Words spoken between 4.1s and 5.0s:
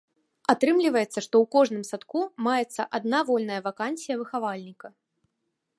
выхавальніка.